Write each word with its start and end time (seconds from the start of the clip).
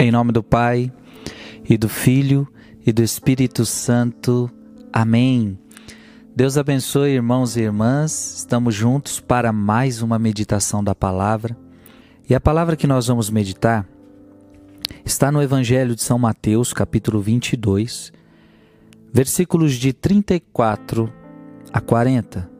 Em 0.00 0.10
nome 0.10 0.32
do 0.32 0.42
Pai, 0.42 0.90
e 1.62 1.76
do 1.76 1.86
Filho, 1.86 2.48
e 2.86 2.90
do 2.90 3.02
Espírito 3.02 3.66
Santo. 3.66 4.50
Amém. 4.90 5.58
Deus 6.34 6.56
abençoe, 6.56 7.10
irmãos 7.10 7.54
e 7.54 7.60
irmãs. 7.60 8.38
Estamos 8.38 8.74
juntos 8.74 9.20
para 9.20 9.52
mais 9.52 10.00
uma 10.00 10.18
meditação 10.18 10.82
da 10.82 10.94
palavra. 10.94 11.54
E 12.26 12.34
a 12.34 12.40
palavra 12.40 12.76
que 12.76 12.86
nós 12.86 13.08
vamos 13.08 13.28
meditar 13.28 13.86
está 15.04 15.30
no 15.30 15.42
Evangelho 15.42 15.94
de 15.94 16.02
São 16.02 16.18
Mateus, 16.18 16.72
capítulo 16.72 17.20
22, 17.20 18.10
versículos 19.12 19.74
de 19.74 19.92
34 19.92 21.12
a 21.70 21.78
40. 21.78 22.59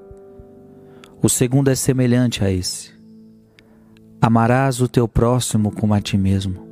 O 1.23 1.29
segundo 1.29 1.69
é 1.69 1.75
semelhante 1.75 2.43
a 2.43 2.51
esse: 2.51 2.91
Amarás 4.19 4.81
o 4.81 4.87
teu 4.87 5.07
próximo 5.07 5.71
como 5.71 5.93
a 5.93 6.01
ti 6.01 6.17
mesmo. 6.17 6.67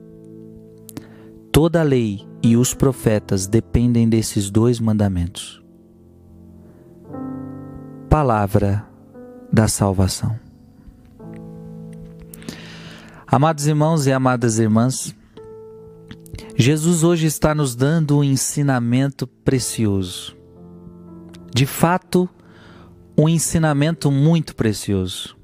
Toda 1.51 1.81
a 1.81 1.83
lei 1.83 2.27
e 2.41 2.57
os 2.57 2.73
profetas 2.73 3.45
dependem 3.45 4.09
desses 4.09 4.49
dois 4.49 4.79
mandamentos. 4.79 5.61
Palavra 8.09 8.87
da 9.51 9.67
salvação. 9.67 10.39
Amados 13.27 13.67
irmãos 13.67 14.07
e 14.07 14.11
amadas 14.11 14.57
irmãs, 14.57 15.15
Jesus 16.55 17.03
hoje 17.03 17.27
está 17.27 17.53
nos 17.53 17.75
dando 17.75 18.17
um 18.17 18.23
ensinamento 18.23 19.27
precioso. 19.27 20.35
De 21.53 21.67
fato, 21.67 22.27
um 23.19 23.27
ensinamento 23.27 24.09
muito 24.09 24.55
precioso. 24.55 25.35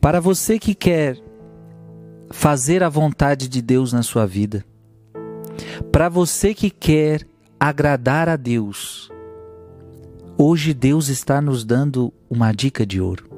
Para 0.00 0.18
você 0.18 0.58
que 0.58 0.74
quer 0.74 1.18
fazer 2.30 2.82
a 2.82 2.88
vontade 2.88 3.48
de 3.48 3.60
Deus 3.60 3.92
na 3.92 4.02
sua 4.02 4.26
vida, 4.26 4.64
para 5.92 6.08
você 6.08 6.54
que 6.54 6.70
quer 6.70 7.26
agradar 7.60 8.30
a 8.30 8.36
Deus, 8.36 9.12
hoje 10.38 10.72
Deus 10.72 11.08
está 11.08 11.38
nos 11.42 11.66
dando 11.66 12.10
uma 12.30 12.50
dica 12.50 12.86
de 12.86 12.98
ouro. 12.98 13.28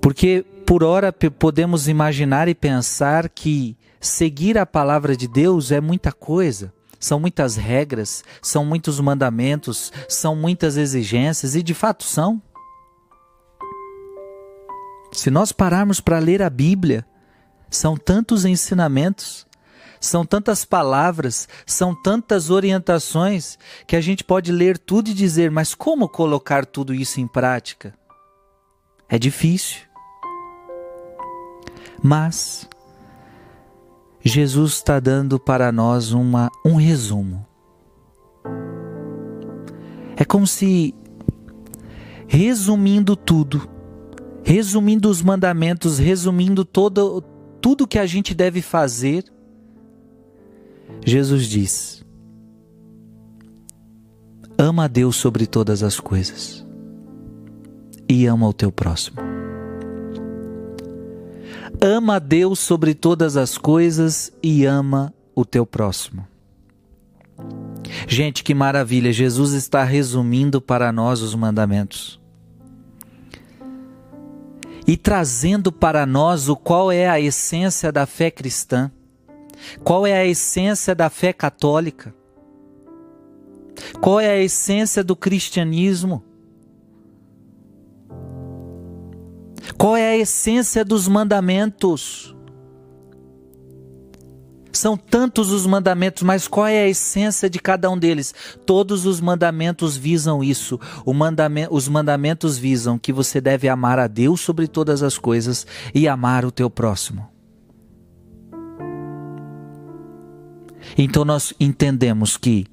Porque 0.00 0.46
por 0.64 0.84
hora 0.84 1.12
podemos 1.12 1.88
imaginar 1.88 2.46
e 2.46 2.54
pensar 2.54 3.28
que 3.28 3.76
seguir 4.00 4.56
a 4.56 4.64
palavra 4.64 5.16
de 5.16 5.26
Deus 5.26 5.72
é 5.72 5.80
muita 5.80 6.12
coisa. 6.12 6.72
São 7.06 7.20
muitas 7.20 7.54
regras, 7.54 8.24
são 8.42 8.64
muitos 8.64 8.98
mandamentos, 8.98 9.92
são 10.08 10.34
muitas 10.34 10.76
exigências 10.76 11.54
e 11.54 11.62
de 11.62 11.72
fato 11.72 12.02
são. 12.02 12.42
Se 15.12 15.30
nós 15.30 15.52
pararmos 15.52 16.00
para 16.00 16.18
ler 16.18 16.42
a 16.42 16.50
Bíblia, 16.50 17.06
são 17.70 17.96
tantos 17.96 18.44
ensinamentos, 18.44 19.46
são 20.00 20.26
tantas 20.26 20.64
palavras, 20.64 21.48
são 21.64 21.94
tantas 21.94 22.50
orientações 22.50 23.56
que 23.86 23.94
a 23.94 24.00
gente 24.00 24.24
pode 24.24 24.50
ler 24.50 24.76
tudo 24.76 25.08
e 25.08 25.14
dizer, 25.14 25.48
mas 25.48 25.76
como 25.76 26.08
colocar 26.08 26.66
tudo 26.66 26.92
isso 26.92 27.20
em 27.20 27.28
prática? 27.28 27.94
É 29.08 29.16
difícil. 29.16 29.82
Mas 32.02 32.68
Jesus 34.26 34.72
está 34.72 34.98
dando 34.98 35.38
para 35.38 35.70
nós 35.70 36.10
uma, 36.10 36.50
um 36.64 36.74
resumo. 36.74 37.46
É 40.16 40.24
como 40.24 40.48
se, 40.48 40.92
resumindo 42.26 43.14
tudo, 43.14 43.68
resumindo 44.42 45.08
os 45.08 45.22
mandamentos, 45.22 46.00
resumindo 46.00 46.64
todo, 46.64 47.22
tudo 47.60 47.86
que 47.86 48.00
a 48.00 48.06
gente 48.06 48.34
deve 48.34 48.60
fazer, 48.60 49.24
Jesus 51.04 51.46
diz: 51.46 52.04
ama 54.58 54.86
a 54.86 54.88
Deus 54.88 55.14
sobre 55.14 55.46
todas 55.46 55.84
as 55.84 56.00
coisas 56.00 56.66
e 58.08 58.26
ama 58.26 58.48
o 58.48 58.52
teu 58.52 58.72
próximo. 58.72 59.35
Ama 61.80 62.16
a 62.16 62.18
Deus 62.18 62.58
sobre 62.58 62.94
todas 62.94 63.36
as 63.36 63.58
coisas 63.58 64.32
e 64.42 64.64
ama 64.64 65.12
o 65.34 65.44
teu 65.44 65.66
próximo. 65.66 66.26
Gente, 68.08 68.42
que 68.42 68.54
maravilha! 68.54 69.12
Jesus 69.12 69.52
está 69.52 69.84
resumindo 69.84 70.60
para 70.60 70.90
nós 70.90 71.20
os 71.20 71.34
mandamentos 71.34 72.20
e 74.86 74.96
trazendo 74.96 75.72
para 75.72 76.06
nós 76.06 76.48
o 76.48 76.54
qual 76.54 76.92
é 76.92 77.08
a 77.08 77.20
essência 77.20 77.90
da 77.90 78.06
fé 78.06 78.30
cristã, 78.30 78.90
qual 79.82 80.06
é 80.06 80.14
a 80.14 80.24
essência 80.24 80.94
da 80.94 81.10
fé 81.10 81.32
católica, 81.32 82.14
qual 84.00 84.20
é 84.20 84.30
a 84.30 84.40
essência 84.40 85.02
do 85.02 85.16
cristianismo. 85.16 86.22
Qual 89.76 89.96
é 89.96 90.08
a 90.08 90.16
essência 90.16 90.84
dos 90.84 91.08
mandamentos? 91.08 92.34
São 94.76 94.94
tantos 94.94 95.50
os 95.50 95.66
mandamentos, 95.66 96.22
mas 96.22 96.46
qual 96.46 96.66
é 96.66 96.82
a 96.82 96.88
essência 96.88 97.48
de 97.48 97.58
cada 97.58 97.90
um 97.90 97.96
deles? 97.96 98.34
Todos 98.66 99.06
os 99.06 99.20
mandamentos 99.20 99.96
visam 99.96 100.44
isso. 100.44 100.78
Mandamento, 101.06 101.74
os 101.74 101.88
mandamentos 101.88 102.58
visam 102.58 102.98
que 102.98 103.10
você 103.10 103.40
deve 103.40 103.68
amar 103.68 103.98
a 103.98 104.06
Deus 104.06 104.40
sobre 104.40 104.66
todas 104.66 105.02
as 105.02 105.16
coisas 105.16 105.66
e 105.94 106.06
amar 106.06 106.44
o 106.44 106.50
teu 106.50 106.68
próximo. 106.68 107.26
Então 110.96 111.24
nós 111.24 111.54
entendemos 111.58 112.36
que 112.36 112.66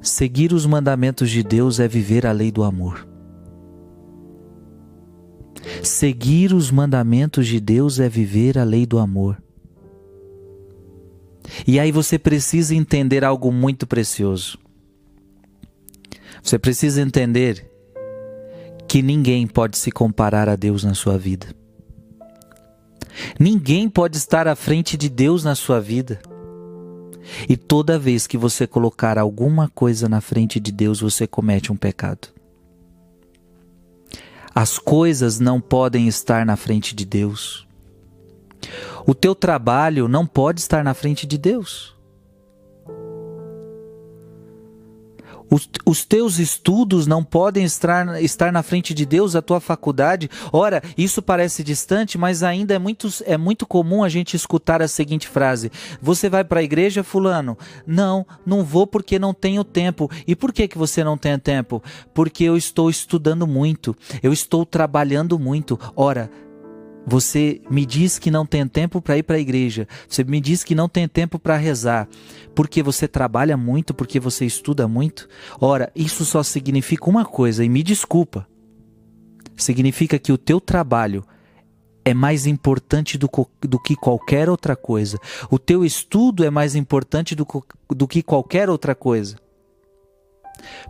seguir 0.00 0.52
os 0.52 0.64
mandamentos 0.64 1.28
de 1.28 1.42
Deus 1.42 1.80
é 1.80 1.88
viver 1.88 2.24
a 2.24 2.30
lei 2.30 2.52
do 2.52 2.62
amor. 2.62 3.07
Seguir 5.82 6.52
os 6.52 6.70
mandamentos 6.70 7.46
de 7.46 7.60
Deus 7.60 8.00
é 8.00 8.08
viver 8.08 8.58
a 8.58 8.64
lei 8.64 8.86
do 8.86 8.98
amor. 8.98 9.40
E 11.66 11.78
aí 11.78 11.90
você 11.90 12.18
precisa 12.18 12.74
entender 12.74 13.24
algo 13.24 13.52
muito 13.52 13.86
precioso. 13.86 14.58
Você 16.42 16.58
precisa 16.58 17.00
entender 17.00 17.68
que 18.86 19.02
ninguém 19.02 19.46
pode 19.46 19.76
se 19.76 19.90
comparar 19.90 20.48
a 20.48 20.56
Deus 20.56 20.84
na 20.84 20.94
sua 20.94 21.18
vida. 21.18 21.54
Ninguém 23.38 23.88
pode 23.88 24.16
estar 24.16 24.46
à 24.46 24.54
frente 24.54 24.96
de 24.96 25.08
Deus 25.08 25.44
na 25.44 25.54
sua 25.54 25.80
vida. 25.80 26.20
E 27.48 27.56
toda 27.56 27.98
vez 27.98 28.26
que 28.26 28.38
você 28.38 28.66
colocar 28.66 29.18
alguma 29.18 29.68
coisa 29.68 30.08
na 30.08 30.20
frente 30.20 30.58
de 30.58 30.72
Deus, 30.72 31.00
você 31.00 31.26
comete 31.26 31.70
um 31.70 31.76
pecado. 31.76 32.28
As 34.60 34.76
coisas 34.76 35.38
não 35.38 35.60
podem 35.60 36.08
estar 36.08 36.44
na 36.44 36.56
frente 36.56 36.92
de 36.92 37.04
Deus. 37.04 37.64
O 39.06 39.14
teu 39.14 39.32
trabalho 39.32 40.08
não 40.08 40.26
pode 40.26 40.58
estar 40.58 40.82
na 40.82 40.94
frente 40.94 41.28
de 41.28 41.38
Deus. 41.38 41.94
Os, 45.50 45.68
os, 45.84 46.04
teus 46.04 46.38
estudos 46.38 47.06
não 47.06 47.24
podem 47.24 47.64
estar, 47.64 48.22
estar 48.22 48.52
na 48.52 48.62
frente 48.62 48.92
de 48.92 49.06
Deus, 49.06 49.34
a 49.34 49.42
tua 49.42 49.60
faculdade. 49.60 50.30
Ora, 50.52 50.82
isso 50.96 51.22
parece 51.22 51.64
distante, 51.64 52.18
mas 52.18 52.42
ainda 52.42 52.74
é 52.74 52.78
muito, 52.78 53.08
é 53.24 53.36
muito 53.36 53.66
comum 53.66 54.04
a 54.04 54.08
gente 54.08 54.34
escutar 54.34 54.82
a 54.82 54.88
seguinte 54.88 55.28
frase: 55.28 55.70
Você 56.00 56.28
vai 56.28 56.44
para 56.44 56.60
a 56.60 56.62
igreja, 56.62 57.02
Fulano? 57.02 57.56
Não, 57.86 58.26
não 58.44 58.64
vou 58.64 58.86
porque 58.86 59.18
não 59.18 59.32
tenho 59.32 59.64
tempo. 59.64 60.10
E 60.26 60.36
por 60.36 60.52
que, 60.52 60.68
que 60.68 60.78
você 60.78 61.02
não 61.02 61.16
tem 61.16 61.38
tempo? 61.38 61.82
Porque 62.12 62.44
eu 62.44 62.56
estou 62.56 62.90
estudando 62.90 63.46
muito, 63.46 63.96
eu 64.22 64.32
estou 64.32 64.66
trabalhando 64.66 65.38
muito. 65.38 65.78
Ora, 65.96 66.30
você 67.08 67.62
me 67.70 67.86
diz 67.86 68.18
que 68.18 68.30
não 68.30 68.44
tem 68.44 68.68
tempo 68.68 69.00
para 69.00 69.16
ir 69.16 69.22
para 69.22 69.36
a 69.36 69.40
igreja. 69.40 69.88
Você 70.06 70.22
me 70.22 70.40
diz 70.40 70.62
que 70.62 70.74
não 70.74 70.88
tem 70.88 71.08
tempo 71.08 71.38
para 71.38 71.56
rezar. 71.56 72.06
Porque 72.54 72.82
você 72.82 73.08
trabalha 73.08 73.56
muito, 73.56 73.94
porque 73.94 74.20
você 74.20 74.44
estuda 74.44 74.86
muito. 74.86 75.26
Ora, 75.58 75.90
isso 75.96 76.24
só 76.26 76.42
significa 76.42 77.08
uma 77.08 77.24
coisa, 77.24 77.64
e 77.64 77.68
me 77.68 77.82
desculpa. 77.82 78.46
Significa 79.56 80.18
que 80.18 80.32
o 80.32 80.36
teu 80.36 80.60
trabalho 80.60 81.24
é 82.04 82.12
mais 82.12 82.46
importante 82.46 83.16
do, 83.16 83.28
do, 83.60 83.78
que 83.78 83.96
qualquer 83.96 84.50
outra 84.50 84.76
coisa. 84.76 85.18
O 85.50 85.58
teu 85.58 85.84
estudo 85.84 86.44
é 86.44 86.50
mais 86.50 86.74
importante 86.74 87.34
do, 87.34 87.46
do 87.88 88.06
que 88.06 88.22
qualquer 88.22 88.68
outra 88.68 88.94
coisa. 88.94 89.36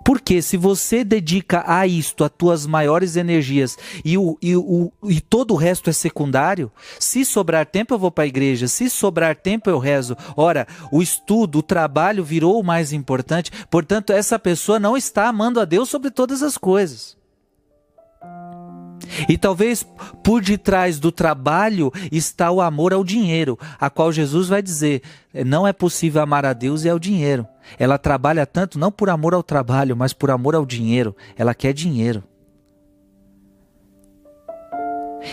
Porque 0.05 0.41
se 0.41 0.57
você 0.57 1.05
dedica 1.05 1.63
a 1.67 1.87
isto 1.87 2.25
as 2.25 2.31
tuas 2.31 2.67
maiores 2.67 3.17
energias 3.17 3.77
e, 4.05 4.17
o, 4.17 4.39
e, 4.41 4.57
o, 4.57 4.93
e 5.05 5.21
todo 5.21 5.53
o 5.53 5.57
resto 5.57 5.91
é 5.91 5.93
secundário, 5.93 6.71
se 6.99 7.25
sobrar 7.25 7.67
tempo 7.67 7.95
eu 7.95 7.99
vou 7.99 8.11
para 8.11 8.25
a 8.25 8.29
igreja, 8.29 8.69
se 8.69 8.89
sobrar 8.89 9.37
tempo 9.37 9.69
eu 9.69 9.79
rezo. 9.79 10.17
Ora, 10.37 10.67
o 10.91 11.03
estudo, 11.03 11.59
o 11.59 11.63
trabalho 11.63 12.25
virou 12.25 12.61
o 12.61 12.65
mais 12.65 12.93
importante, 12.93 13.51
portanto, 13.71 14.13
essa 14.13 14.39
pessoa 14.39 14.79
não 14.79 14.97
está 14.97 15.29
amando 15.29 15.61
a 15.61 15.65
Deus 15.65 15.89
sobre 15.89 16.11
todas 16.11 16.43
as 16.43 16.57
coisas. 16.57 17.18
E 19.29 19.39
talvez 19.39 19.87
por 20.23 20.43
detrás 20.43 20.99
do 20.99 21.11
trabalho 21.11 21.93
está 22.13 22.51
o 22.51 22.61
amor 22.61 22.93
ao 22.93 23.03
dinheiro, 23.03 23.59
a 23.79 23.89
qual 23.89 24.13
Jesus 24.13 24.49
vai 24.49 24.61
dizer: 24.61 25.03
não 25.47 25.67
é 25.67 25.73
possível 25.73 26.23
amar 26.23 26.45
a 26.45 26.53
Deus 26.53 26.85
e 26.85 26.89
ao 26.89 26.99
dinheiro. 26.99 27.47
Ela 27.79 27.99
trabalha 27.99 28.47
tanto 28.47 28.79
não 28.79 28.91
por 28.91 29.11
amor 29.11 29.35
ao 29.35 29.43
trabalho, 29.43 29.97
mas 29.97 30.13
por 30.13 30.31
amor 30.31 30.55
ao 30.55 30.65
dinheiro. 30.65 31.17
Ela 31.37 31.55
quer 31.55 31.73
dinheiro. 31.73 32.23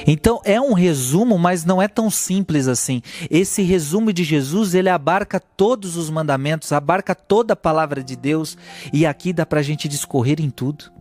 Então 0.06 0.42
é 0.44 0.60
um 0.60 0.74
resumo, 0.74 1.38
mas 1.38 1.64
não 1.64 1.82
é 1.82 1.88
tão 1.88 2.10
simples 2.10 2.68
assim. 2.68 3.02
Esse 3.30 3.62
resumo 3.62 4.12
de 4.12 4.24
Jesus, 4.24 4.74
ele 4.74 4.90
abarca 4.90 5.40
todos 5.40 5.96
os 5.96 6.10
mandamentos, 6.10 6.72
abarca 6.72 7.16
toda 7.16 7.54
a 7.54 7.58
palavra 7.58 8.04
de 8.04 8.16
Deus, 8.16 8.58
e 8.92 9.06
aqui 9.06 9.32
dá 9.32 9.46
para 9.46 9.60
a 9.60 9.64
gente 9.64 9.88
discorrer 9.88 10.42
em 10.42 10.50
tudo. 10.50 10.92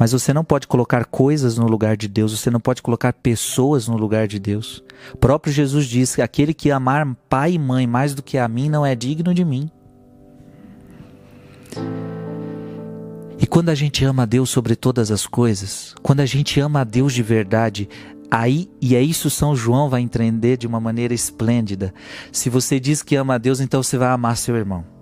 Mas 0.00 0.12
você 0.12 0.32
não 0.32 0.42
pode 0.42 0.66
colocar 0.66 1.04
coisas 1.04 1.58
no 1.58 1.66
lugar 1.66 1.94
de 1.94 2.08
Deus, 2.08 2.32
você 2.32 2.50
não 2.50 2.58
pode 2.58 2.80
colocar 2.80 3.12
pessoas 3.12 3.86
no 3.86 3.98
lugar 3.98 4.26
de 4.26 4.38
Deus. 4.38 4.82
O 5.12 5.18
próprio 5.18 5.52
Jesus 5.52 5.84
diz 5.84 6.14
que 6.14 6.22
aquele 6.22 6.54
que 6.54 6.70
amar 6.70 7.06
pai 7.28 7.52
e 7.52 7.58
mãe 7.58 7.86
mais 7.86 8.14
do 8.14 8.22
que 8.22 8.38
a 8.38 8.48
mim 8.48 8.70
não 8.70 8.86
é 8.86 8.94
digno 8.94 9.34
de 9.34 9.44
mim. 9.44 9.70
E 13.38 13.46
quando 13.46 13.68
a 13.68 13.74
gente 13.74 14.02
ama 14.02 14.22
a 14.22 14.26
Deus 14.26 14.48
sobre 14.48 14.74
todas 14.74 15.10
as 15.10 15.26
coisas, 15.26 15.94
quando 16.02 16.20
a 16.20 16.26
gente 16.26 16.58
ama 16.58 16.80
a 16.80 16.84
Deus 16.84 17.12
de 17.12 17.22
verdade, 17.22 17.86
aí, 18.30 18.70
e 18.80 18.96
é 18.96 19.02
isso 19.02 19.28
São 19.28 19.54
João 19.54 19.90
vai 19.90 20.00
entender 20.00 20.56
de 20.56 20.66
uma 20.66 20.80
maneira 20.80 21.12
esplêndida. 21.12 21.92
Se 22.32 22.48
você 22.48 22.80
diz 22.80 23.02
que 23.02 23.16
ama 23.16 23.34
a 23.34 23.38
Deus, 23.38 23.60
então 23.60 23.82
você 23.82 23.98
vai 23.98 24.08
amar 24.08 24.38
seu 24.38 24.56
irmão. 24.56 24.99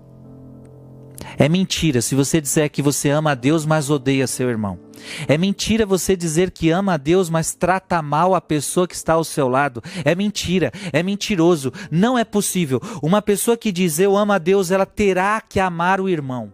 É 1.39 1.47
mentira 1.47 2.01
se 2.01 2.15
você 2.15 2.41
disser 2.41 2.69
que 2.69 2.81
você 2.81 3.09
ama 3.09 3.31
a 3.31 3.35
Deus, 3.35 3.65
mas 3.65 3.89
odeia 3.89 4.27
seu 4.27 4.49
irmão. 4.49 4.77
É 5.25 5.37
mentira 5.37 5.85
você 5.85 6.13
dizer 6.13 6.51
que 6.51 6.69
ama 6.69 6.95
a 6.95 6.97
Deus, 6.97 7.29
mas 7.29 7.55
trata 7.55 8.01
mal 8.01 8.35
a 8.35 8.41
pessoa 8.41 8.85
que 8.85 8.93
está 8.93 9.13
ao 9.13 9.23
seu 9.23 9.47
lado. 9.47 9.81
É 10.03 10.13
mentira, 10.13 10.69
é 10.91 11.01
mentiroso. 11.01 11.71
Não 11.89 12.19
é 12.19 12.25
possível. 12.25 12.81
Uma 13.01 13.21
pessoa 13.21 13.55
que 13.55 13.71
diz 13.71 13.99
eu 13.99 14.17
amo 14.17 14.33
a 14.33 14.37
Deus, 14.37 14.69
ela 14.69 14.85
terá 14.85 15.39
que 15.39 15.61
amar 15.61 16.01
o 16.01 16.09
irmão. 16.09 16.51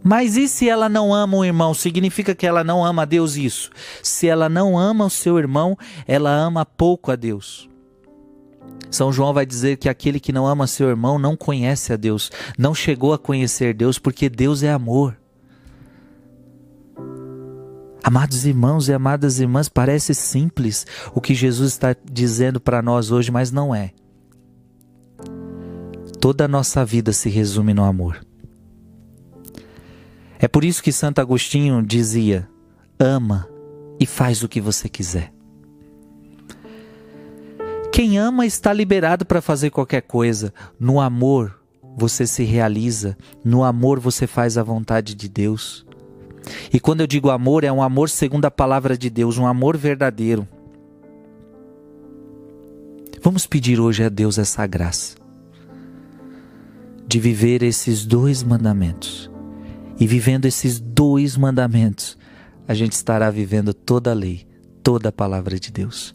Mas 0.00 0.36
e 0.36 0.48
se 0.48 0.68
ela 0.68 0.88
não 0.88 1.12
ama 1.12 1.38
o 1.38 1.44
irmão? 1.44 1.74
Significa 1.74 2.36
que 2.36 2.46
ela 2.46 2.62
não 2.62 2.84
ama 2.84 3.02
a 3.02 3.04
Deus 3.04 3.34
isso? 3.34 3.68
Se 4.00 4.28
ela 4.28 4.48
não 4.48 4.78
ama 4.78 5.06
o 5.06 5.10
seu 5.10 5.38
irmão, 5.40 5.76
ela 6.06 6.30
ama 6.30 6.64
pouco 6.64 7.10
a 7.10 7.16
Deus. 7.16 7.69
São 8.90 9.12
João 9.12 9.32
vai 9.32 9.46
dizer 9.46 9.76
que 9.76 9.88
aquele 9.88 10.18
que 10.18 10.32
não 10.32 10.46
ama 10.46 10.66
seu 10.66 10.88
irmão 10.88 11.18
não 11.18 11.36
conhece 11.36 11.92
a 11.92 11.96
Deus, 11.96 12.30
não 12.58 12.74
chegou 12.74 13.12
a 13.12 13.18
conhecer 13.18 13.72
Deus, 13.72 13.98
porque 13.98 14.28
Deus 14.28 14.62
é 14.62 14.72
amor. 14.72 15.16
Amados 18.02 18.44
irmãos 18.44 18.88
e 18.88 18.92
amadas 18.92 19.38
irmãs, 19.38 19.68
parece 19.68 20.14
simples 20.14 20.86
o 21.14 21.20
que 21.20 21.34
Jesus 21.34 21.72
está 21.72 21.94
dizendo 22.10 22.60
para 22.60 22.82
nós 22.82 23.12
hoje, 23.12 23.30
mas 23.30 23.52
não 23.52 23.74
é. 23.74 23.92
Toda 26.20 26.44
a 26.46 26.48
nossa 26.48 26.84
vida 26.84 27.12
se 27.12 27.28
resume 27.28 27.72
no 27.72 27.84
amor. 27.84 28.20
É 30.38 30.48
por 30.48 30.64
isso 30.64 30.82
que 30.82 30.90
Santo 30.90 31.20
Agostinho 31.20 31.82
dizia: 31.82 32.48
ama 32.98 33.46
e 33.98 34.06
faz 34.06 34.42
o 34.42 34.48
que 34.48 34.60
você 34.60 34.88
quiser. 34.88 35.32
Quem 38.00 38.16
ama 38.16 38.46
está 38.46 38.72
liberado 38.72 39.26
para 39.26 39.42
fazer 39.42 39.68
qualquer 39.68 40.00
coisa. 40.00 40.54
No 40.78 40.98
amor, 40.98 41.60
você 41.98 42.26
se 42.26 42.44
realiza. 42.44 43.14
No 43.44 43.62
amor, 43.62 44.00
você 44.00 44.26
faz 44.26 44.56
a 44.56 44.62
vontade 44.62 45.14
de 45.14 45.28
Deus. 45.28 45.84
E 46.72 46.80
quando 46.80 47.02
eu 47.02 47.06
digo 47.06 47.28
amor, 47.28 47.62
é 47.62 47.70
um 47.70 47.82
amor 47.82 48.08
segundo 48.08 48.46
a 48.46 48.50
palavra 48.50 48.96
de 48.96 49.10
Deus, 49.10 49.36
um 49.36 49.46
amor 49.46 49.76
verdadeiro. 49.76 50.48
Vamos 53.22 53.46
pedir 53.46 53.78
hoje 53.78 54.02
a 54.02 54.08
Deus 54.08 54.38
essa 54.38 54.66
graça 54.66 55.16
de 57.06 57.20
viver 57.20 57.62
esses 57.62 58.06
dois 58.06 58.42
mandamentos. 58.42 59.30
E 59.98 60.06
vivendo 60.06 60.46
esses 60.46 60.80
dois 60.80 61.36
mandamentos, 61.36 62.16
a 62.66 62.72
gente 62.72 62.92
estará 62.92 63.30
vivendo 63.30 63.74
toda 63.74 64.10
a 64.10 64.14
lei, 64.14 64.46
toda 64.82 65.10
a 65.10 65.12
palavra 65.12 65.60
de 65.60 65.70
Deus. 65.70 66.14